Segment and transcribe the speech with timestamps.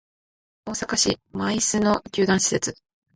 [0.65, 2.75] 大阪市・舞洲の球団施設